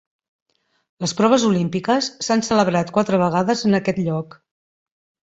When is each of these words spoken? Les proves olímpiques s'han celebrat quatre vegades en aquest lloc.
Les 1.03 1.11
proves 1.19 1.43
olímpiques 1.49 2.07
s'han 2.29 2.43
celebrat 2.47 2.89
quatre 2.97 3.21
vegades 3.25 3.63
en 3.71 3.81
aquest 3.81 4.01
lloc. 4.09 4.39